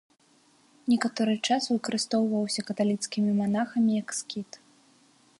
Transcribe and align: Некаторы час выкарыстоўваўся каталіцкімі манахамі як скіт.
Некаторы 0.91 1.33
час 1.49 1.67
выкарыстоўваўся 1.73 2.63
каталіцкімі 2.69 3.31
манахамі 3.41 3.91
як 4.01 4.09
скіт. 4.21 4.51